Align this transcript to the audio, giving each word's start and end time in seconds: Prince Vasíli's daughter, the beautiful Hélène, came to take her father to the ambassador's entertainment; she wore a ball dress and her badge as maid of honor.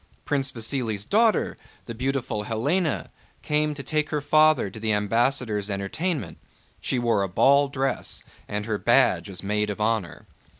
Prince 0.25 0.51
Vasíli's 0.51 1.05
daughter, 1.05 1.55
the 1.85 1.93
beautiful 1.93 2.45
Hélène, 2.45 3.09
came 3.43 3.75
to 3.75 3.83
take 3.83 4.09
her 4.09 4.19
father 4.19 4.71
to 4.71 4.79
the 4.79 4.93
ambassador's 4.93 5.69
entertainment; 5.69 6.39
she 6.79 6.97
wore 6.97 7.21
a 7.21 7.29
ball 7.29 7.67
dress 7.67 8.23
and 8.47 8.65
her 8.65 8.79
badge 8.79 9.29
as 9.29 9.43
maid 9.43 9.69
of 9.69 9.79
honor. 9.79 10.25